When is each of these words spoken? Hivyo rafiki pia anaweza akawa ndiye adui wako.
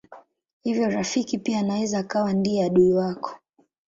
Hivyo 0.63 0.89
rafiki 0.89 1.37
pia 1.37 1.59
anaweza 1.59 1.99
akawa 1.99 2.33
ndiye 2.33 2.65
adui 2.65 2.93
wako. 2.93 3.35